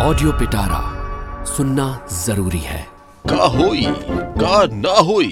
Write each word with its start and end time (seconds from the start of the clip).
Audio 0.00 0.32
पिटारा 0.32 1.44
सुनना 1.44 1.84
ज़रूरी 2.12 2.58
है। 2.58 2.86
का 3.28 3.46
होई, 3.46 3.84
का 4.40 4.64
ना 4.74 4.92
होई, 4.98 5.28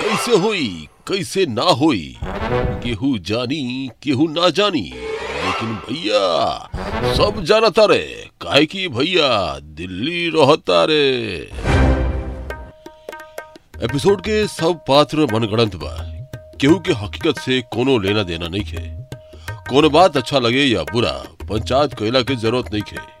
कैसे 0.00 0.36
होई, 0.36 0.88
कैसे 1.08 1.46
ना 1.46 1.62
होई? 1.62 2.16
केहू 2.22 3.18
जानी, 3.18 3.90
केहू 4.02 4.26
ना 4.28 4.50
जानी, 4.50 4.82
लेकिन 4.82 5.74
भैया, 5.74 6.22
सब 7.14 7.42
जानता 7.42 7.84
रे, 7.84 8.30
काहे 8.40 8.66
कि 8.66 8.88
भैया, 8.88 9.58
दिल्ली 9.58 10.28
रहता 10.28 10.84
रे। 10.84 11.08
एपिसोड 13.84 14.20
के 14.20 14.46
सब 14.46 14.84
पात्र 14.88 15.26
मनगढ़ंत 15.32 15.76
बा, 15.76 15.96
केहू 16.60 16.78
के 16.78 16.92
हकीकत 16.92 17.40
से 17.40 17.60
कोनो 17.72 17.98
लेना 17.98 18.22
देना 18.22 18.48
नहीं 18.48 18.64
खे। 18.64 18.86
कोनो 19.70 19.90
बात 19.90 20.16
अच्छा 20.16 20.38
लगे 20.38 20.64
या 20.64 20.82
बुरा, 20.82 21.12
पंचायत 21.50 21.94
कैला 21.94 22.22
के 22.22 22.36
ज़रूरत 22.36 22.72
नहीं 22.72 22.82
खे। 22.82 23.13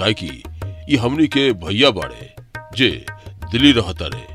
काहे 0.00 0.14
कि, 0.14 0.42
ये 0.88 0.96
हमनी 0.96 1.26
के 1.26 1.52
भैया 1.52 1.90
बाड़े। 1.90 2.34
जे, 2.76 3.06
दिल्ली 3.52 3.72
रहता 3.72 4.06
रे 4.06 4.26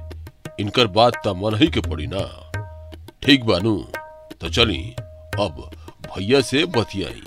इनकर 0.59 0.87
बात 0.87 1.13
त 1.25 1.27
मन 1.27 1.55
ही 1.55 1.67
के 1.67 1.79
पड़ी 1.79 2.07
ना। 2.07 2.51
ठीक 3.23 3.45
बानू 3.45 3.87
तो 4.41 4.49
चली, 4.49 4.95
अब 5.39 5.71
भैया 6.05 6.41
से 6.41 6.65
बतियाई। 6.65 7.21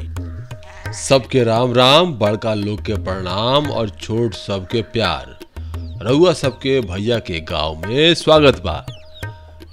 सबके 0.92 1.44
राम 1.44 1.74
राम, 1.74 2.14
बड़का 2.14 2.54
लोग 2.54 2.82
के 2.82 2.94
प्रणाम 2.94 3.70
और 3.70 3.88
छोट 3.88 4.34
सबके 4.34 4.82
प्यार। 4.82 5.38
रउआ 6.02 6.32
सबके 6.32 6.80
भैया 6.80 7.18
के 7.18 7.40
गाँव 7.40 7.82
में 7.86 8.14
स्वागत 8.14 8.62
बा। 8.62 8.86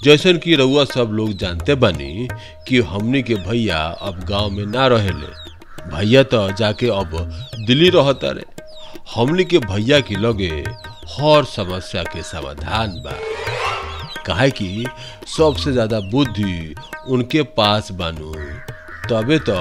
जैसन 0.03 0.37
कि 0.37 0.55
रउआ 0.55 0.85
सब 0.85 1.09
लोग 1.11 1.33
जानते 1.33 1.75
बनी 1.75 2.27
कि 2.67 2.79
हमनी 2.79 3.23
के 3.23 3.35
भैया 3.35 3.77
अब 3.77 4.23
गाँव 4.23 4.49
में 4.49 4.65
ना 4.65 4.87
रहेले। 4.87 5.45
भैया 5.95 6.23
तो 6.23 6.51
जाके 6.51 6.87
अब 6.87 7.09
दिल्ली 7.67 7.89
रहता 7.89 8.31
रे 8.31 8.54
हमनी 9.15 9.43
के 9.45 9.59
भैया 9.59 9.99
के 10.09 10.15
लगे 10.15 10.63
हर 11.15 11.43
समस्या 11.45 12.03
के 12.03 12.21
समाधान 12.23 13.01
बा। 13.05 13.17
काहे 14.25 14.49
कि 14.51 14.85
सबसे 15.37 15.71
ज़्यादा 15.71 15.99
बुद्धि 16.11 16.75
उनके 17.09 17.43
पास 17.57 17.91
बानू। 17.99 18.33
तबे 19.09 19.37
तो 19.49 19.57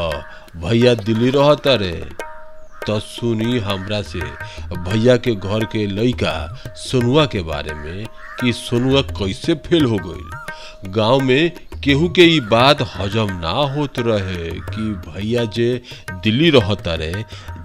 भैया 0.61 0.95
दिल्ली 0.95 1.31
रहता 1.31 1.75
रे। 1.83 1.93
तो 2.87 2.99
सुनी 3.01 3.59
हमरा 3.59 4.01
से 4.03 4.21
भैया 4.89 5.17
के 5.17 5.35
घर 5.35 5.65
के 5.73 5.87
लड़का 5.87 6.33
सोनुआ 6.77 7.25
के 7.35 7.43
बारे 7.43 7.75
में 7.75 8.05
कि 8.41 8.53
सोनुआ 8.53 9.01
कैसे 9.19 9.55
फेल 9.67 9.85
हो 9.85 9.99
गई 10.07 10.91
गाँव 10.93 11.21
में 11.21 11.51
केहू 11.85 12.09
के 12.17 12.23
ई 12.35 12.39
बात 12.51 12.83
हजम 12.97 13.31
ना 13.41 13.51
होत 13.73 13.99
रहे 14.07 14.51
कि 14.75 14.83
भैया 15.07 15.45
जे 15.57 15.67
दिल्ली 16.25 16.51
रहता 16.51 16.95
रे 17.03 17.13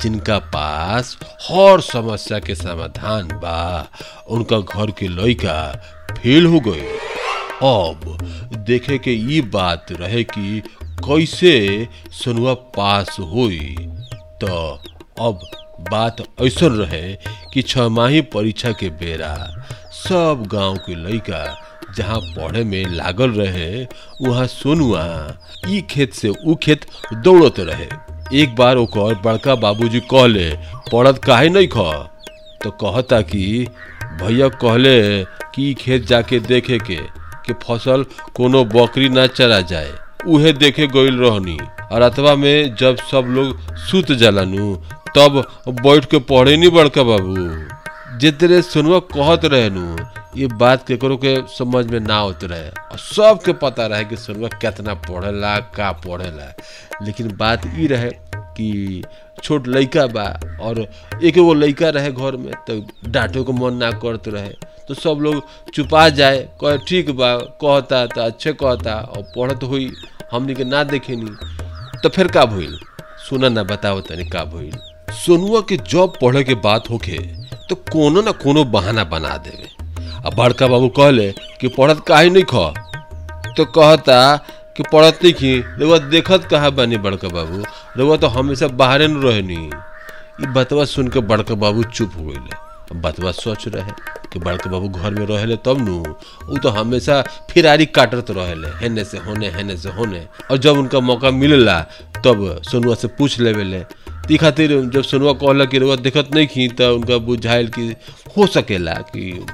जिनका 0.02 0.38
पास 0.56 1.18
हर 1.50 1.82
समस्या 1.92 2.40
के 2.48 2.56
समाधान 2.56 3.28
बा, 3.44 3.88
उनका 4.30 4.60
घर 4.60 4.92
के 5.00 5.08
लड़का 5.08 5.58
फेल 6.18 6.46
हो 6.54 6.60
गए। 6.68 6.88
अब 7.70 8.18
देखे 8.68 8.98
के 9.08 9.14
ई 9.36 9.42
बात 9.56 9.92
रहे 10.02 10.24
कि 10.34 10.62
कैसे 11.08 11.54
सोनुआ 12.24 12.54
पास 12.78 13.16
हुई 13.34 13.76
तो 14.44 14.56
अब 15.28 15.40
बात 15.92 16.22
ऐसा 16.44 16.68
रहे 16.76 17.16
कि 17.54 17.62
छमाही 17.72 18.22
परीक्षा 18.36 18.72
के 18.80 18.90
बेरा 19.02 19.34
सब 20.04 20.44
गाँव 20.52 20.78
के 20.86 20.96
लइका 21.08 21.44
जहाँ 21.98 22.20
पढ़े 22.20 22.64
में 22.64 22.86
लागल 22.86 23.32
रहे, 23.32 23.88
वहाँ 24.22 24.48
सोनुआ 24.48 25.36
ई 25.70 25.82
खेत 25.82 26.14
से 26.14 26.30
ऊ 26.48 26.56
खेत 26.56 26.86
दौड़त 27.14 27.60
रहे। 27.60 27.88
एक 28.42 28.56
बार 28.56 28.78
ओकर 28.78 29.22
बड़का 29.26 29.56
बाबूजी 29.56 30.00
कहले, 30.00 30.50
पढ़त 30.94 31.18
काहे 31.18 31.50
नहीं 31.50 31.68
ख? 31.68 31.78
तो 32.64 32.72
कहता 32.72 33.22
कि, 33.22 33.68
भैया 34.22 34.48
कहले 34.48 35.24
कि 35.24 35.74
खेत 35.74 36.06
जाके 36.08 36.40
देखे 36.40 36.78
के, 36.78 36.96
कि 37.46 37.54
फ़सल 37.54 38.06
कोनो 38.36 38.66
बकरी 38.66 39.10
ना 39.10 39.28
चरा 39.28 39.62
जाए। 39.62 39.92
उहे 40.28 40.54
देखे 40.54 40.88
गइल 40.88 41.18
रहनी। 41.18 41.58
और 41.92 42.02
अथवा 42.02 42.36
में 42.36 42.76
जब 42.76 42.98
सब 42.98 43.26
लोग 43.28 43.76
सुत 43.76 44.12
जलानू, 44.12 44.76
तब 45.18 45.48
बैठ 45.70 46.06
के 46.06 46.20
पढ़े 46.20 46.58
नहीं 46.58 46.70
बड़का 46.70 47.04
बाबू। 47.04 47.36
जितने 48.18 48.62
सुनवा 48.62 49.00
कहत 49.00 49.46
रहे 49.46 49.70
नु 49.70 49.98
ये 50.38 50.48
बात 50.48 50.86
केकरो 50.88 51.16
के 51.18 51.36
समझ 51.58 51.86
में 51.92 52.00
ना 52.00 52.18
होत 52.18 52.44
रहे। 52.44 52.70
और 52.70 52.98
सबके 53.00 53.54
पता 53.62 53.86
रहे 53.88 54.06
कि 54.06 54.18
सुनवा 54.18 54.48
कितना 54.62 54.94
पढ़ेला 54.94 55.58
का 55.76 55.92
पढ़ेला 56.06 56.54
लेकिन 57.06 57.36
बात 57.38 57.62
ई 57.80 57.88
रहे 57.88 58.10
कि 58.60 59.04
छोट 59.44 59.68
लइका 59.68 60.06
बा 60.08 60.26
और 60.62 60.80
एक 61.24 61.38
एगो 61.38 61.54
लइका 61.54 61.90
रहे 61.90 62.12
घर 62.12 62.36
में 62.38 62.52
तो 62.68 62.80
डांटो 63.10 63.44
को 63.44 63.54
मन 63.54 63.74
ना 63.74 63.92
करत 64.04 64.28
रहे। 64.28 64.50
तो 64.88 64.94
सब 64.94 65.20
लोग 65.22 65.44
चुपा 65.74 66.08
जाए, 66.10 66.38
कहे, 66.62 66.78
ठीक 66.88 67.10
बा। 67.18 67.36
कहता 67.64 68.06
तो 68.06 68.22
अच्छे 68.22 68.54
कहता, 68.54 68.96
और 68.96 69.24
पढ़त 69.38 69.64
हुई, 69.64 69.92
हमनी 70.32 70.54
के 70.56 70.64
ना 70.64 70.84
देखेनी। 70.84 71.32
तो 72.04 72.10
फिर 72.10 72.28
का 72.28 72.46
भूल 72.46 72.80
सुना 73.30 73.50
ना, 73.50 73.64
बताओ 73.64 74.02
तनी 74.02 74.26
का 74.30 74.44
भइल? 74.46 74.78
सोनुआ 75.16 75.62
के 75.70 75.78
जब 75.78 76.14
पढ़े 76.22 76.44
के 76.44 76.56
बात 76.64 76.90
होके 76.90 77.18
तो 77.70 77.76
कोनो 77.92 78.22
ना 78.22 78.32
कोनो 78.32 78.64
बहाना 78.66 79.04
बना 79.04 79.36
देवे। 79.38 79.79
अब 80.26 80.34
बड़का 80.36 80.68
बाबू 80.68 80.88
कहले 80.90 81.32
कि 81.32 81.68
पढ़त 81.68 82.04
काहे 82.08 82.30
नहीं 82.30 82.44
ख? 82.44 82.74
तो 83.58 83.66
कहता 83.66 84.38
कि 84.78 84.84
पढ़त 84.84 85.20
नहीं 85.24 85.34
की 85.34 85.58
रउआ 85.60 85.98
देखत 85.98 86.48
कहा 86.52 86.70
बानी 86.70 86.98
बड़का 86.98 87.28
बाबू? 87.28 87.64
रउआ 87.98 88.18
तो 88.18 88.28
हमेशा 88.28 88.68
बाहरे 88.68 89.08
न 89.08 89.22
रहनी। 89.22 89.70
बतवा 90.54 90.86
सुन 90.86 91.08
के 91.08 91.20
बड़का 91.20 91.56
बाबू 91.56 91.84
चुप 91.84 92.12
हो 92.18 92.24
गइले। 92.24 93.00
बतवा 93.00 93.32
सोच 93.32 93.68
रहे 93.68 93.92
कि 94.34 94.40
बड़का 94.40 94.70
बाबू 94.70 94.90
घर 94.90 95.12
में 95.12 95.26
रहेले 95.26 95.56
तब 95.56 95.78
नु 95.88 95.98
ऊ 96.54 96.58
तो 96.58 96.70
हमेशा 96.70 97.22
फिरारी 97.52 97.86
काटत 97.86 98.32
रहेले, 98.32 98.68
हेने 98.68 99.04
से 99.04 99.18
होने, 99.18 99.50
हेने 99.50 99.78
से 99.78 99.90
होने। 99.90 100.26
और 100.52 100.58
जब 100.58 100.78
उनका 100.78 101.00
मौका 101.00 101.32
मिलेला, 101.32 101.80
तब 102.26 102.62
सोनुआ 102.72 102.96
से 102.96 103.08
पूछ 103.08 103.40
लेवेले। 103.40 103.84
ती 104.28 104.38
खातिर 104.38 104.70
जब 104.94 105.04
सोनुआ 105.04 105.34
कहला 105.34 105.66
कि 105.66 105.78
रउआ 105.78 105.96
देखत 105.96 106.30
नहीं 106.36 106.48
खी 106.48 106.68
तो 106.68 106.96
उनका 106.96 107.18
बुझाइल 107.18 107.68
कि 107.68 107.96
हो 108.38 108.48
सकेला 108.48 108.94
कि 108.94 109.46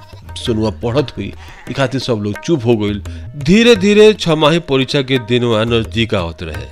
सोनुआ 0.46 0.70
पढ़त 0.70 1.14
हुई। 1.18 1.34
ई 1.70 1.74
खातिर 1.74 2.02
सब 2.02 2.14
लोग 2.14 2.40
चुप 2.40 2.66
हो 2.66 2.76
गइल। 2.78 3.00
धीरे 3.38 3.76
धीरे 3.76 4.14
छमाही 4.14 4.60
परीक्षा 4.60 5.02
के 5.02 5.18
दिन 5.18 5.28
दिनवा 5.28 5.64
नज़दीक 5.64 6.16
आवत 6.16 6.44
रहे। 6.44 6.68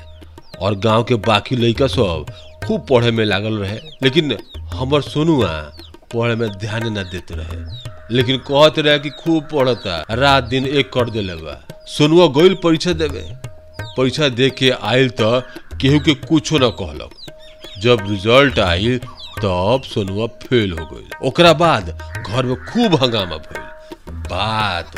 और 0.61 0.75
गाँव 0.75 1.03
के 1.03 1.15
बाकी 1.15 1.55
लड़का 1.55 1.87
सब 1.87 2.25
खूब 2.67 2.85
पढ़े 2.89 3.11
में 3.11 3.25
लागल 3.25 3.53
रहे। 3.53 3.79
लेकिन 4.03 4.37
हमर 4.73 5.01
सोनुआ 5.01 5.47
पढ़े 6.15 6.35
में 6.35 6.49
ध्यान 6.49 6.83
न 6.97 7.03
देते 7.03 7.35
रहे। 7.35 7.57
लेकिन 8.15 8.37
कहते 8.37 8.81
रहे 8.81 8.99
कि 8.99 9.09
खूब 9.09 9.43
पढ़ता, 9.43 10.05
रात 10.11 10.43
दिन 10.43 10.65
एक 10.65 10.93
कर 10.93 11.09
देले 11.09 11.35
बा। 11.35 11.67
सोनुआ 11.87 12.27
गइल 12.27 12.53
परीक्षा 12.63 12.93
देवे। 12.93 13.25
परीक्षा 13.97 14.29
दे 14.29 14.49
के 14.49 14.69
आयल 14.69 15.09
तो 15.09 15.41
केहू 15.81 15.99
के 15.99 16.13
कुछो 16.13 16.57
न 16.57 16.69
कहलक। 16.81 17.09
जब 17.79 18.07
रिज़ल्ट 18.09 18.59
आयल 18.59 18.97
तब 18.97 19.81
तो 19.81 19.81
सोनुआ 19.89 20.27
फेल 20.27 20.71
हो 20.71 20.85
गई 20.85 21.27
ओकरा 21.27 21.53
बाद 21.53 21.85
घर 22.27 22.45
में 22.45 22.55
खूब 22.55 22.95
हंगामा 22.95 23.37
भइल। 23.37 23.62
बात 24.33 24.95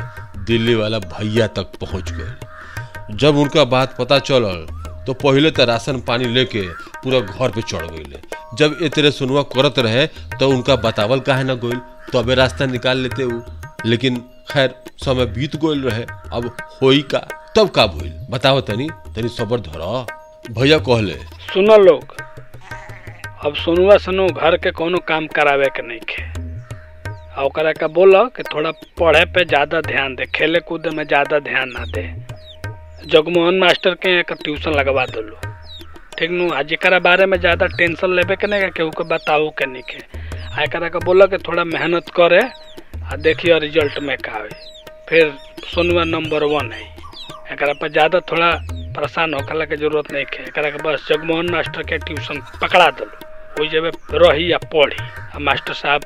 दिल्ली 0.48 0.76
वाला 0.76 1.00
भैया 1.12 1.48
तक 1.48 1.78
पहुँच 1.82 2.12
गई 2.12 3.16
जब 3.16 3.38
उनका 3.38 3.64
बात 3.64 3.96
पता 4.00 4.20
चलल 4.20 4.66
तो 5.08 5.14
पहले 5.14 5.52
तो 5.52 5.66
राशन 5.66 6.00
पानी 6.02 6.26
लेके 6.26 6.62
पूरा 7.04 7.20
घर 7.20 7.52
पे 7.52 7.62
चढ़ 7.62 7.86
गईले 7.86 8.22
जब 8.58 8.88
तरह 8.96 9.10
सुनवा 9.12 9.42
करत 9.56 9.80
रहे 9.80 10.06
तो 10.40 10.50
उनका 10.50 10.76
बतावल 10.76 11.20
काहे 11.20 11.44
ना 11.44 11.54
गइल, 11.56 11.78
तबे 12.14 12.34
तो 12.36 12.42
रास्ता 12.42 12.66
निकाल 12.66 12.98
लेते 12.98 13.24
ऊ 13.24 13.42
लेकिन 13.86 14.18
खैर, 14.52 14.74
समय 14.98 15.26
बीत 15.26 15.56
गइल 15.56 15.84
रहे, 15.84 16.04
अब 16.34 16.46
होई 16.82 17.02
का, 17.02 17.20
तब 17.56 17.70
का 17.70 17.86
भइल? 17.88 18.14
बताओ 18.30 18.62
तनी 18.62 18.90
तनी 19.16 19.28
सबर 19.28 19.60
धर। 19.60 19.82
भैया 20.52 20.78
कहले, 20.80 21.14
सुनो 21.54 21.78
लोग, 21.78 22.16
अब 23.46 23.56
सुनवा 23.56 23.98
सनु, 23.98 24.28
घर 24.28 24.58
के 24.58 24.72
कोनो 24.72 24.98
काम 25.08 25.28
करावे 25.28 25.68
के 25.76 25.88
नहीं 25.88 26.00
खे। 26.10 26.24
आ, 27.36 27.44
ओकरा 27.44 27.72
के 27.74 27.88
बोलो 27.92 28.24
कि 28.36 28.44
थोड़ा 28.44 28.72
पढ़े 29.00 29.24
पे 29.36 29.44
ज़्यादा 29.46 29.80
ध्यान 29.82 30.16
दे, 30.16 30.26
खेले 30.36 30.60
कूदे 30.60 30.90
में 30.96 31.04
ज़्यादा 31.04 31.40
ध्यान 31.40 31.72
ना 31.72 31.84
दे। 31.92 32.04
जगमोहन 33.12 33.58
मास्टर 33.60 33.94
के 34.00 34.20
एक 34.20 34.32
ट्यूशन 34.44 34.72
लगवा 34.72 35.06
दलो। 35.06 35.40
ठीक 36.18 36.32
नु, 36.32 36.50
आ 36.50 36.62
जेकरा 36.64 37.00
बारे 37.00 37.26
में 37.26 37.38
ज़्यादा 37.40 37.66
टेंशन 37.76 38.16
लेवे 38.16 38.36
के 38.36 38.48
नहीं, 38.48 38.70
केहू 38.72 38.90
के 38.90 39.04
बताऊ 39.04 39.50
के 39.60 39.66
नहीं 39.66 39.84
के। 39.84 40.00
आ 40.56 40.64
एकरा 40.64 40.90
के 40.90 41.00
बोलो 41.06 41.28
कि 41.28 41.38
थोड़ा 41.44 41.64
मेहनत 41.66 42.10
करे, 42.16 42.42
आ 43.04 43.16
देखियो 43.20 43.58
रिज़ल्ट 43.60 44.00
में 44.00 44.18
का 44.18 44.32
आवे 44.32 44.50
फिर 45.10 45.34
सोनुआ 45.76 46.04
नंबर 46.06 46.44
वन 46.56 46.72
है। 46.72 46.88
एकरा 47.54 47.74
पर 47.82 47.92
ज़्यादा 47.92 48.20
थोड़ा 48.32 48.52
परेशान 48.96 49.34
होकला 49.34 49.66
के 49.66 49.76
ज़रूरत 49.78 50.12
नहीं 50.14 50.26
है 50.34 50.68
एक 50.68 50.82
बस 50.86 51.08
जगमोहन 51.12 51.50
मास्टर 51.52 51.84
के 51.84 51.98
ट्यूशन 52.08 52.42
पकड़ा 52.62 52.90
दलो। 52.90 53.24
वही 53.60 53.70
जब 53.70 53.92
रही 54.24 54.52
या 54.52 54.58
पढ़ी। 54.72 54.98
आ 55.36 55.40
मास्टर 55.40 55.74
साहब 55.76 56.02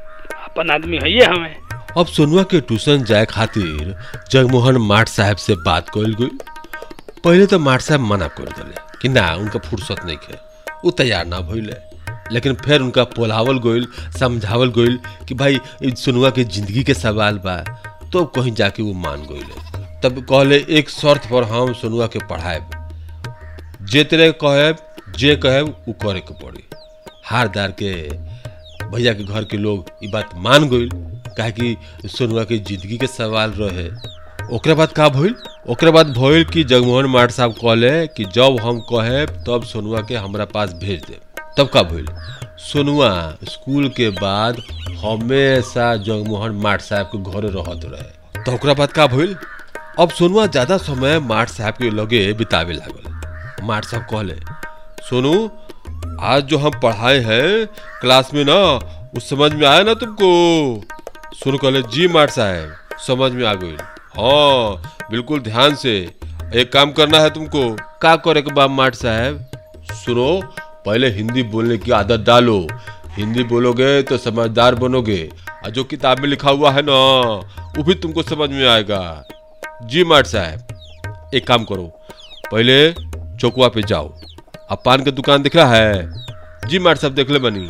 अपन 0.50 0.70
आदमी 0.70 0.98
है 0.98 1.12
ये 1.12 1.26
हमें। 1.26 1.56
अब 1.98 2.06
सोनुआ 2.06 2.44
के 2.44 2.60
ट्यूशन 2.60 3.04
जाए 3.04 3.26
खातिर 3.26 3.96
जगमोहन 4.32 4.78
माठ 4.78 5.10
साहब 5.10 5.38
से 5.38 5.56
बात 5.56 5.90
कइल 5.90 6.14
गई। 6.14 6.38
पहले 7.24 7.46
तो 7.46 7.60
माठ 7.60 7.82
साहब 7.82 8.00
मना 8.00 8.28
कर 8.28 8.44
दिले 8.44 8.76
कि 9.02 9.10
ना, 9.10 9.36
उनका 9.36 9.60
फुर्सत 9.60 10.06
नहीं 10.06 10.18
है। 10.30 10.40
वो 10.86 10.92
तैयार 10.92 11.26
ना 11.26 11.40
भइले। 11.40 11.76
लेकिन 12.32 12.54
फिर 12.56 12.82
उनका 12.82 13.04
पोलावल 13.04 13.60
गोइल, 13.60 13.88
समझावल 14.20 14.70
गोइल 14.70 15.00
कि 15.28 15.34
भाई 15.34 15.60
सोनुआ 15.84 16.30
के 16.30 16.44
ज़िंदगी 16.44 16.84
के 16.84 16.94
सवाल 16.94 17.38
बा। 17.38 17.58
तो 18.14 18.26
कहीं 18.26 18.54
जाके 18.54 18.84
वो 18.84 18.94
मान 18.94 19.24
गोइले। 19.24 19.80
तब 20.04 20.20
कहले, 20.20 20.66
एक 20.70 20.90
शर्त 20.90 21.26
पर 21.26 21.44
हम 21.44 21.74
सोनुआ 21.74 22.08
के 22.08 22.20
पढ़ाएब। 22.20 22.70
जे 23.84 24.04
तेरे 24.04 24.32
कहेब, 24.32 24.76
जे 25.18 25.36
कहेब, 25.36 25.76
उ 25.90 25.92
करे 25.92 26.20
के 26.20 26.34
पड़ी। 26.34 26.64
हार 27.26 27.48
दार 27.48 27.72
के 27.72 28.10
भैया 28.84 29.14
के 29.14 29.24
घर 29.24 29.44
के 29.44 29.58
लोग 29.58 29.86
ई 30.04 30.08
बात 30.12 30.30
मान 30.38 30.68
गइल। 30.70 30.90
कहे 31.38 31.52
कि 31.52 31.76
सोनुआ 32.10 32.44
के 32.44 32.58
ज़िंदगी 32.58 32.98
के 32.98 33.08
सवाल 33.08 33.52
रहे। 33.58 33.88
ओकरा 34.56 34.76
बाद 34.76 34.92
का 34.92 35.08
भइल? 35.10 35.36
ओकरा 35.70 35.92
बाद 35.92 36.08
भइल 36.18 36.44
कि 36.54 36.64
जगमोहन 36.64 37.06
माट 37.06 37.32
साहब 37.32 37.52
कहले 37.54 38.08
कि 38.08 38.26
जब 38.26 38.58
हम 38.62 38.80
कहेब, 38.92 39.30
तब 39.48 39.64
सोनुआ 39.64 40.02
के 40.02 40.16
हमरा 40.16 40.46
पास 40.46 40.74
भेज 40.74 41.04
दे 41.06 41.20
तब 41.58 41.68
का 41.68 41.84
भइल? 41.84 42.08
सोनुआ 42.60 43.12
स्कूल 43.50 43.90
के 43.90 44.10
बाद 44.10 44.62
हमेशा 45.04 45.96
जगमोहन 45.96 46.56
माट 46.64 46.82
साहब 46.82 47.06
के 47.16 47.32
घर 47.32 47.50
रहत 47.50 47.86
रहे। 47.86 48.44
तो 48.44 48.54
ओकरा 48.54 48.74
बाद 48.74 48.92
का 48.92 49.08
भइल? 49.08 49.36
अब 50.00 50.10
सोनुआ 50.10 50.46
ज़्यादा 50.46 50.78
समय 50.78 51.20
माट 51.20 51.50
साहब 51.50 51.74
के 51.74 51.90
लगे 51.90 52.22
बितावे 52.34 52.74
लागल। 52.74 53.66
माट 53.66 53.86
साहब 53.86 54.04
कहले, 54.04 54.36
सोनू 55.10 55.50
आज 56.22 56.44
जो 56.44 56.58
हम 56.58 56.72
पढ़ाए 56.72 57.20
हैं 57.20 57.66
क्लास 58.02 58.32
में 58.34 58.46
ना, 58.46 58.58
उस 59.18 59.30
समझ 59.30 59.54
में 59.54 59.68
आया 59.68 59.84
ना 59.84 59.94
तुमको? 59.94 60.84
सोनू 61.34 61.58
कहले 61.58 61.82
जी 61.82 62.08
माट 62.08 62.30
साहब, 62.30 62.74
समझ 63.08 63.32
में 63.32 63.46
आ 63.48 63.54
गई। 63.54 63.76
हाँ 64.18 64.98
बिल्कुल 65.12 65.40
ध्यान 65.40 65.76
से। 65.76 66.16
एक 66.56 66.72
काम 66.74 66.92
करना 66.92 67.20
है 67.20 67.30
तुमको। 67.30 67.78
का 68.02 68.16
करे 68.16 68.42
के 68.42 68.52
बाप 68.52 68.70
माट 68.70 68.96
साहब, 68.96 69.52
सुनो, 69.92 70.42
पहले 70.86 71.10
हिंदी 71.10 71.44
बोलने 71.44 71.78
की 71.78 71.92
आदत 71.92 72.20
डालो। 72.20 72.68
हिंदी 73.10 73.44
बोलोगे 73.44 74.02
तो 74.04 74.18
समझदार 74.18 74.76
बनोगे। 74.76 75.30
और 75.66 75.72
जो 75.72 75.84
किताब 75.84 76.20
में 76.20 76.30
लिखा 76.30 76.50
हुआ 76.50 76.72
है 76.72 76.82
ना, 76.82 77.36
वो 77.78 77.84
भी 77.84 77.94
तुमको 77.94 78.24
समझ 78.24 78.50
में 78.50 78.68
आएगा। 78.68 79.28
जी 79.84 80.04
माट 80.04 80.26
साहब, 80.26 80.68
एक 81.34 81.48
काम 81.48 81.64
करो, 81.64 81.92
पहले 82.52 82.94
चौकुआ 83.38 83.68
पे 83.68 83.84
जाओ। 83.84 84.14
अब 84.70 84.82
पान 84.86 85.04
के 85.04 85.12
दुकान 85.12 85.44
दिख 85.44 85.56
रहा 85.56 85.76
है। 85.76 86.70
जी 86.70 86.80
माट 86.80 86.98
साहब 86.98 87.14
देख 87.14 87.30
ले 87.30 87.40
बनी। 87.40 87.68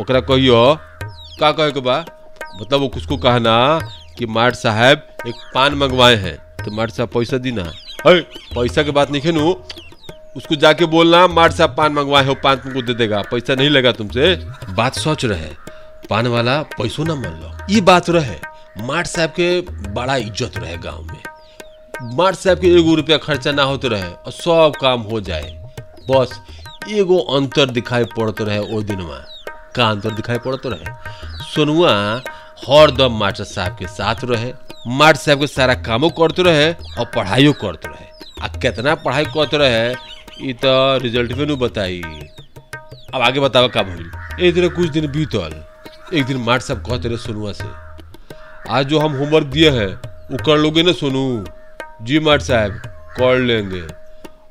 ओकरा 0.00 0.20
कहियो, 0.22 0.78
का 1.40 1.50
कहे 1.52 1.72
के 1.72 1.80
बा? 1.80 2.04
मतलब 2.60 2.80
वो 2.80 2.90
उसको 2.96 3.16
कहना 3.16 3.56
कि 4.18 4.26
माट 4.28 4.54
साहब 4.54 5.06
एक 5.26 5.34
पान 5.54 5.74
मंगवाए 5.74 6.14
हैं 6.16 6.36
तो 6.64 6.70
माट 6.70 6.90
साहब 6.90 7.08
पैसा 7.08 7.38
दी 7.38 7.52
ना 7.52 7.62
अरे, 8.06 8.20
पैसा 8.54 8.82
के 8.82 8.90
बात 8.90 9.10
नहीं 9.10 9.22
है 9.22 9.32
नु 9.32 9.54
उसको 10.36 10.56
जाके 10.56 10.86
बोलना 10.86 11.26
माट 11.28 11.52
साहब 11.52 11.74
पान 11.76 11.92
मंगवाए 11.92 12.24
हो 12.24 12.34
पान 12.42 12.56
तुमको 12.56 12.82
दे 12.82 12.94
देगा। 12.94 13.22
पैसा 13.30 13.54
नहीं 13.54 13.70
लेगा 13.70 13.92
तुमसे। 13.92 14.34
बात 14.72 14.94
सोच 14.96 15.24
रहे। 15.24 15.48
पान 16.10 16.26
वाला 16.26 16.60
पैसों 16.74 17.04
ना 17.04 17.14
मान 17.14 17.40
लो। 17.42 17.52
ये 17.70 17.80
बात 17.82 18.10
रहे। 18.10 18.36
माट 18.86 19.06
साहब 19.06 19.30
के 19.30 19.60
बड़ा 19.92 20.16
इज़्ज़त 20.16 20.58
रहे 20.58 20.76
गाँव 20.78 21.02
में। 21.02 22.16
माट 22.16 22.34
साहब 22.34 22.58
के 22.58 22.68
एगो 22.78 22.94
रुपया 22.94 23.16
खर्चा 23.18 23.52
ना 23.52 23.62
होते 23.62 23.88
रहे, 23.88 24.08
और 24.08 24.32
सब 24.32 24.72
काम 24.80 25.00
हो 25.02 25.20
जाए। 25.20 25.57
बस, 26.10 26.40
एगो 26.90 27.18
अंतर 27.36 27.70
दिखाई 27.70 28.04
पड़ते 28.16 28.44
रहे 28.44 28.58
ओ 28.58 28.82
दिन 28.82 28.98
में 28.98 29.24
का 29.76 29.88
अंतर 29.88 30.10
दिखाई 30.12 30.38
पड़ते 30.38 30.68
रहे? 30.68 30.94
सोनुआ 31.44 31.92
हर 32.60 32.90
दम 32.92 33.18
मास्टर 33.18 33.44
साहब 33.46 33.76
के 33.78 33.86
साथ 33.88 34.24
रहे, 34.24 34.52
मास्टर 34.88 35.22
साहब 35.22 35.40
के 35.40 35.46
सारा 35.46 35.74
कामों 35.82 36.10
करते 36.12 36.42
रहे 36.42 36.72
और 36.72 37.10
पढ़ाइयो 37.14 37.52
करते 37.54 37.88
रहे। 37.88 38.06
आ 38.40 38.48
कितना 38.56 38.94
पढ़ाई 38.96 39.24
करते 39.26 39.58
रहे 39.58 39.88
ये 40.40 40.52
तो 40.54 40.72
रिज़ल्ट 40.98 41.32
में 41.32 41.44
नु 41.46 41.56
बताई। 41.58 42.00
अब 43.14 43.20
आगे 43.20 43.40
बतावा 43.40 43.68
का 43.68 43.82
भइल? 43.82 44.10
एक 44.40 44.54
दिन, 44.54 44.68
कुछ 44.70 44.88
दिन 44.90 45.06
बीतल। 45.12 45.62
एक 46.14 46.24
दिन 46.26 46.36
मास्टर 46.38 46.66
साहब 46.66 46.86
कहते 46.86 47.08
रहे 47.08 47.18
सोनुआ 47.18 47.52
से, 47.52 47.68
आज 48.70 48.86
जो 48.86 48.98
हम 48.98 49.16
होमवर्क 49.18 49.46
दिए 49.48 49.70
हैं 49.70 49.92
वो 50.30 50.44
कर 50.46 50.58
लोगे 50.58 50.82
ना 50.82 50.92
सोनू। 50.94 51.44
जी 52.02 52.18
माट 52.20 52.42
साहब, 52.42 52.72
कर 53.16 53.38
लेंगे। 53.40 53.80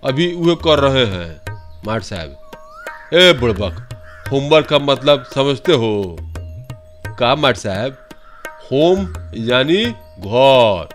अभी 0.05 0.33
वह 0.35 0.55
कर 0.63 0.79
रहे 0.79 1.05
हैं। 1.07 1.46
माट 1.87 2.03
साहब। 2.03 2.51
ए 3.13 3.33
बुड़बक 3.33 3.89
होमवर्क 4.31 4.67
का 4.67 4.79
मतलब 4.79 5.23
समझते 5.35 5.73
हो? 5.73 6.17
का 7.19 7.35
माट 7.35 7.57
साहब, 7.57 7.97
होम 8.63 8.99
यानी 9.35 9.85
घर। 9.85 10.87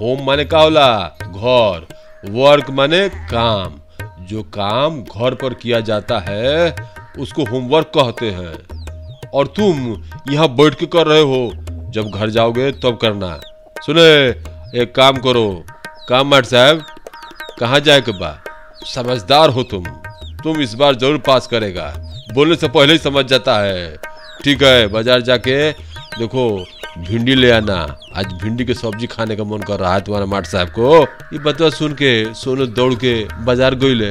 होम 0.00 0.26
माने 0.26 0.44
का 0.44 0.58
होला 0.58 0.98
घर। 1.20 1.86
वर्क 2.30 2.70
माने 2.70 3.08
काम। 3.08 3.80
जो 4.20 4.42
काम 4.42 5.02
घर 5.02 5.34
पर 5.34 5.54
किया 5.54 5.80
जाता 5.80 6.18
है, 6.18 6.76
उसको 7.18 7.44
होमवर्क 7.44 7.92
कहते 7.98 8.30
हैं। 8.30 8.54
और 9.34 9.46
तुम 9.46 10.04
यहाँ 10.30 10.48
बैठ 10.48 10.74
के 10.74 10.86
कर 10.86 11.06
रहे 11.06 11.22
हो। 11.22 11.52
जब 11.90 12.10
घर 12.10 12.30
जाओगे 12.30 12.72
तब 12.72 12.98
करना। 13.02 13.40
सुने, 13.86 14.28
एक 14.82 14.92
काम 14.96 15.16
करो। 15.16 15.64
काम 16.08 16.28
माट 16.28 16.44
साहब, 16.44 16.84
कहाँ 17.60 17.80
जाए 17.80 18.00
के 18.00 18.12
बा? 18.12 18.38
समझदार 18.84 19.50
हो 19.50 19.62
तुम। 19.62 19.84
तुम 20.44 20.60
इस 20.60 20.74
बार 20.74 20.94
ज़रूर 20.94 21.18
पास 21.26 21.46
करेगा। 21.46 21.84
बोलने 22.34 22.56
से 22.56 22.68
पहले 22.68 22.92
ही 22.92 22.98
समझ 22.98 23.24
जाता 23.26 23.56
है। 23.58 23.96
ठीक 24.44 24.62
है 24.62 24.86
बाज़ार 24.88 25.20
जाके 25.20 25.70
देखो 26.18 26.44
भिंडी 26.98 27.34
ले 27.34 27.50
आना। 27.50 27.76
आज 28.16 28.32
भिंडी 28.42 28.64
की 28.64 28.74
सब्ज़ी 28.74 29.06
खाने 29.06 29.36
का 29.36 29.44
मन 29.44 29.62
कर 29.68 29.80
रहा 29.80 29.92
है 29.94 30.00
तुम्हारा 30.00 30.26
माट 30.26 30.46
साहब 30.46 30.68
को। 30.70 31.00
ये 31.32 31.38
बतवा 31.44 31.70
सुन 31.70 31.92
के 31.94 32.12
सोनू 32.34 32.66
दौड़ 32.76 32.94
के 32.94 33.14
बाज़ार 33.44 33.74
गई 33.74 33.94
ले। 33.94 34.10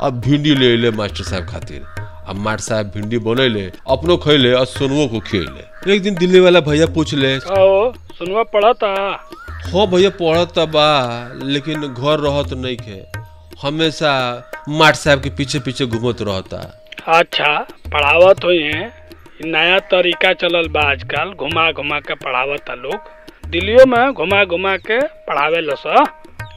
अब 0.00 0.20
भिंडी 0.20 0.54
ले 0.54 0.76
ले 0.76 0.90
मास्टर 0.92 1.24
साहब 1.24 1.48
खातिर। 1.48 1.84
अब 2.28 2.36
माट 2.38 2.60
साहब 2.60 2.92
भिंडी 2.94 3.18
बनैले 3.20 3.66
अपनो 3.90 4.16
खैले 4.18 4.52
और 4.54 4.66
सोनुओ 4.68 5.06
को 5.08 5.20
खिले 5.22 5.94
एक 5.94 6.02
दिन 6.02 6.14
दिल्ली 6.14 6.40
वाला 6.40 6.60
भैया 6.62 6.86
पूछ 6.94 7.14
ले। 7.14 7.38
पढ़ा 7.42 8.72
था। 8.72 8.94
हाँ 9.66 9.86
भैया 9.88 10.10
पढ़त 10.20 10.52
त 10.58 10.68
बा 10.70 10.88
लेकिन 11.44 11.88
घर 11.88 12.20
रहत 12.20 12.52
नहीं 12.54 12.76
खे। 12.76 13.04
हमेशा 13.62 14.12
माट 14.68 14.94
साहब 14.94 15.22
के 15.22 15.30
पीछे 15.36 15.58
पीछे 15.60 15.86
घूमत 15.86 16.22
रहता। 16.22 16.58
अच्छा 17.18 17.58
पढ़ावत 17.92 18.44
हुई 18.44 18.62
है। 18.62 18.84
नया 19.44 19.78
तरीका 19.92 20.32
चलल 20.32 20.68
बा 20.74 20.80
आजकल 20.90 21.32
घुमा 21.34 21.70
घुमा 21.72 21.98
के 22.00 22.14
पढ़ावत 22.14 22.70
लोग। 22.78 23.48
दिल्लियों 23.50 23.86
में 23.86 24.12
घुमा 24.12 24.44
घुमा 24.44 24.76
के 24.86 24.98
पढ़ावे 25.28 25.60
लस 25.60 25.82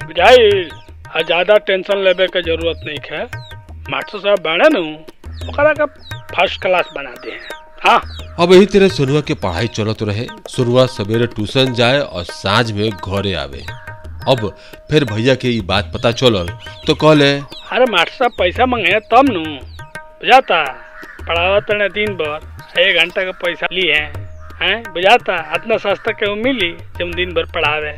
बुझाइल 0.06 0.70
ज़्यादा 1.18 1.58
टेंशन 1.68 2.04
लेवे 2.04 2.28
के 2.28 2.42
ज़रूरत 2.42 2.82
नहीं 2.86 3.00
है 3.12 3.24
मास्टर 3.90 4.20
साहब 4.20 4.40
बाड़े 4.44 4.70
न 4.74 4.84
ओकरा 5.50 5.74
के 5.74 5.86
फ़र्स्ट 6.36 6.62
क्लास 6.62 6.90
बना 6.96 7.14
दे 7.26 7.38
हाँ। 7.84 8.02
अब 8.40 8.52
यही 8.54 8.66
तरह 8.66 8.88
सोनुआ 8.90 9.22
के 9.22 9.34
पढ़ाई 9.42 9.68
चलत 9.76 10.02
रहे। 10.04 10.26
सोनुआ 10.50 10.86
सवेरे 10.94 11.28
ट्यूशन 11.34 11.74
जाए 11.74 12.00
और 12.00 12.24
साँझ 12.26 12.72
में 12.72 12.90
घरे 12.90 13.34
आवे। 13.34 13.64
अब 14.28 14.40
फिर 14.92 15.04
भैया 15.06 15.36
के 15.36 15.50
ये 15.50 15.62
बात 15.68 15.92
पता 15.94 16.12
चलल 16.14 16.48
तो 16.88 16.94
कहले 16.96 17.32
अरे 17.38 17.86
मास्टर 17.92 18.16
साहब 18.16 18.32
पैसा 18.40 18.66
मंगे 18.66 19.00
तब 19.12 19.30
नु। 19.30 19.44
बुझाता? 19.44 20.64
पढ़ावत 21.28 21.72
ने 21.72 21.90
दिन 21.90 22.14
भर 22.18 22.80
एक 22.82 22.98
घंटा 23.02 23.24
का 23.26 23.32
पैसा 23.44 23.68
लिए 23.72 23.94
हैं 23.94 24.10
हैं? 24.62 24.84
बुझाता? 24.94 25.36
इतना 25.56 25.78
सस्ता 25.78 26.12
केहू 26.12 26.36
मिली 26.36 26.72
जब 27.00 27.12
दिन 27.16 27.34
भर 27.34 27.46
पढ़ावे। 27.54 27.98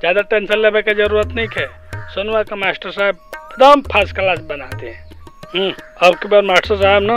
ज़्यादा 0.00 0.20
टेंशन 0.30 0.58
लेवे 0.58 0.82
के 0.82 0.94
ज़रूरत 0.94 1.32
नहीं 1.36 1.48
है 1.56 1.66
सोनवा 2.14 2.42
का 2.42 2.56
मास्टर 2.56 2.90
साहब 2.90 3.14
एकदम 3.34 3.80
फ़र्स्ट 3.92 4.14
क्लास 4.16 4.40
बनाते 4.48 4.86
हैं 4.86 5.04
हम्म, 5.54 5.72
अब 6.06 6.14
के 6.14 6.28
बाद 6.28 6.44
मास्टर 6.44 6.76
साहब 6.76 7.02
ना 7.02 7.16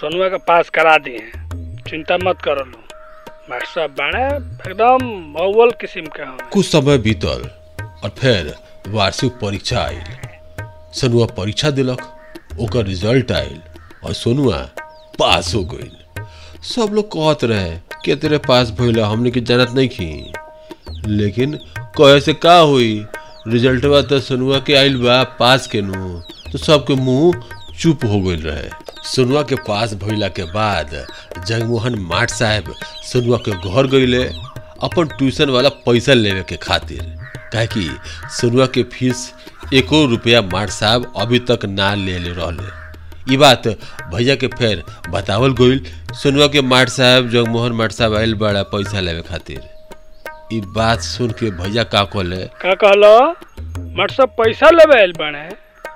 सोनवा 0.00 0.28
का 0.28 0.38
पास 0.48 0.70
करा 0.74 0.96
दिए 0.98 1.30
चिंता 1.88 2.16
मत 2.24 2.42
करो 2.44 2.64
लो। 2.64 2.82
मास्टर 3.50 3.66
साहब 3.66 3.90
बाणे 3.98 4.24
एकदम 4.70 5.34
अव्वल 5.42 5.70
किस्म 5.80 6.04
के 6.16 6.24
कुछ 6.52 6.66
समय 6.66 6.98
बीतल। 6.98 7.48
और 8.06 8.12
फिर 8.18 8.54
वार्षिक 8.88 9.32
परीक्षा 9.32 9.78
आयल 9.80 10.64
सोनुआ 10.94 11.24
परीक्षा 11.36 11.70
दिलक, 11.70 12.00
ओकर 12.60 12.84
रिज़ल्ट 12.86 13.32
आयल 13.32 13.60
और 14.04 14.12
सोनुआ 14.14 14.58
पास 15.18 15.54
हो 15.54 15.62
गई 15.72 15.90
सब 16.74 16.92
लोग 16.94 17.08
कहत 17.12 17.42
रहे 17.44 17.70
के 18.04 18.16
तेरे 18.16 18.38
पास 18.38 18.70
भइल, 18.78 19.00
हमने 19.00 19.30
के 19.30 19.40
जानत 19.40 19.70
नहीं 19.70 19.88
की? 19.88 20.32
लेकिन 21.06 21.58
कहे 21.98 22.20
से 22.20 22.34
का 22.34 22.58
हुई? 22.58 23.04
रिजल्टवा 23.48 24.02
तो 24.02 24.20
सोनुआ 24.20 24.58
के 24.66 24.74
आइल 24.74 24.96
बा, 25.02 25.22
पास 25.40 25.66
के 25.66 25.82
नु 25.82 26.20
तो 26.52 26.58
सबके 26.58 26.94
मुँह 26.94 27.42
चुप 27.80 28.04
हो 28.04 28.20
गईल 28.20 28.42
रहे। 28.42 28.70
सोनुआ 29.04 29.42
के 29.42 29.54
पास 29.68 29.94
भइला 30.04 30.28
के 30.38 30.44
बाद 30.54 30.96
जगमोहन 31.46 31.98
माट 32.12 32.30
साहब 32.30 32.74
सोनुआ 33.12 33.38
के 33.48 33.58
घर 33.74 33.86
गईले 33.90 34.24
अपन 34.86 35.16
ट्यूशन 35.18 35.50
वाला 35.50 35.68
पैसा 35.86 36.14
लेवे 36.14 36.42
के 36.48 36.56
खातिर। 36.56 37.15
कि 37.54 37.88
सोनुआ 38.30 38.66
के 38.66 38.82
फ़ीस 38.82 39.32
एको 39.74 40.04
रुपया 40.06 40.42
माट 40.42 40.68
साहब 40.68 41.12
अभी 41.16 41.38
तक 41.50 41.64
ना 41.64 41.94
ले 41.94 42.18
ले 42.18 42.30
रहले। 42.30 43.34
ई 43.34 43.36
बात 43.36 43.66
भैया 44.14 44.34
के 44.36 44.46
फिर 44.46 44.82
बतावल 45.10 45.52
गईल 45.52 45.84
सोनुआ 46.14 46.46
के 46.46 46.60
माट 46.62 46.88
साहब, 46.88 47.28
जगमोहन 47.28 47.72
माट 47.72 47.92
साहब 47.92 48.14
आइल 48.14 48.34
बड़ा 48.34 48.62
पैसा 48.62 49.00
लेवे 49.00 49.22
खातिर। 49.22 49.60
ई 50.52 50.60
बात 50.60 51.00
सुन 51.00 51.30
के 51.30 51.50
भैया 51.50 51.84
का 51.84 52.04
कहले? 52.04 52.44
का 52.62 52.74
कहलो? 52.74 53.18
मास्टर 53.96 54.14
साहब 54.14 54.28
पैसा 54.28 54.70
लेवे 54.70 54.98
आइल 55.00 55.12
बाणे 55.18 55.48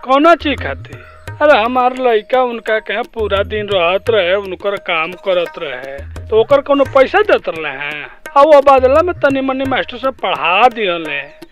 कौना 0.05 0.35
चीज़ 0.35 0.63
खातिर? 0.63 1.05
अरे 1.43 1.59
हमार 1.63 1.97
लड़का 1.97 2.43
उनका 2.43 2.79
कहे 2.79 3.03
पूरा 3.15 3.43
दिन 3.43 3.69
रहत 3.69 4.11
रहे, 4.11 4.35
उनकर 4.35 4.77
काम 4.77 5.13
करत 5.13 5.53
रहे 5.59 6.27
तो 6.29 6.41
ओकर 6.41 6.61
कोनो 6.61 6.85
पैसा 6.85 7.23
देत 7.23 7.49
रहे 7.49 7.73
हैं? 7.73 8.20
वो 8.37 8.61
बदला 8.63 9.03
में 9.03 9.15
तनी 9.21 9.41
मनी 9.41 9.65
मास्टर 9.71 10.11
पढ़ा 10.23 10.69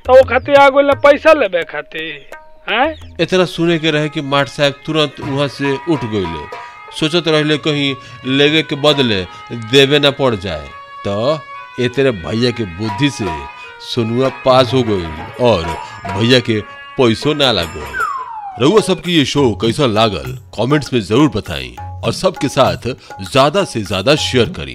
तो 0.06 0.22
आ 0.54 0.68
गइल 0.70 0.92
पैसा 1.04 1.32
लेबे 1.32 1.62
हैं? 2.68 3.16
इतना 3.20 3.44
सुने 3.44 3.78
के 3.78 3.90
रहे 3.90 4.08
कि 4.08 4.20
माट 4.22 4.48
साहब 4.48 4.74
तुरंत 4.86 5.20
वहाँ 5.20 5.48
से 5.48 5.72
उठ 5.92 6.04
गईले। 6.04 6.44
सोचत 6.98 7.28
कहीं 7.58 7.94
के 8.62 8.76
बदले 8.82 9.20
देवे 9.72 9.98
ना 9.98 10.10
पड़ 10.20 10.34
जाए। 10.36 10.68
तो 11.04 11.36
तेरे 11.88 12.10
भैया 12.10 12.50
के 12.50 12.64
बुद्धि 12.78 13.10
से 13.10 13.26
सोनुआ 13.84 14.28
पास 14.44 14.72
हो 14.74 14.82
गई 14.82 15.44
और 15.46 15.64
भैया 16.06 16.40
के 16.40 16.60
पैसों 16.98 17.34
ना 17.34 17.50
लागल। 17.52 18.62
रउआ 18.62 18.80
सबकी 18.82 19.12
ये 19.12 19.24
शो 19.24 19.50
कैसा 19.62 19.86
लागल? 19.88 20.32
कमेंट्स 20.56 20.92
में 20.92 21.00
ज़रूर 21.00 21.28
बताएँ 21.36 21.74
और 22.04 22.12
सबके 22.14 22.48
साथ 22.48 22.88
ज़्यादा 23.22 23.64
से 23.64 23.82
ज़्यादा 23.82 24.14
शेयर 24.16 24.48
करें। 24.58 24.74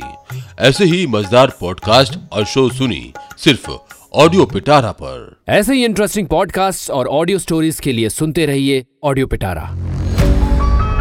ऐसे 0.64 0.86
ही 0.86 1.06
मज़ेदार 1.08 1.52
पॉडकास्ट 1.60 2.18
और 2.32 2.46
शो 2.46 2.70
सुनी 2.70 3.14
सिर्फ़ 3.38 3.70
ऑडियो 4.14 4.46
पिटारा 4.46 4.92
पर। 4.92 5.44
ऐसे 5.50 5.74
ही 5.74 5.84
इंटरेस्टिंग 5.86 6.28
पॉडकास्ट 6.28 6.92
और 6.92 7.08
ऑडियो 7.08 7.40
स्टोरीज 7.40 7.80
के 7.80 7.94
लिए 7.94 8.10
सुनते 8.10 8.46
रहिए 8.46 8.86
ऑडियो 9.04 9.28
पिटारा 9.28 9.64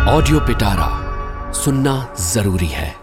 ऑडियो 0.09 0.40
पिटारा 0.40 1.52
सुनना 1.52 1.95
ज़रूरी 2.21 2.66
है। 2.66 3.01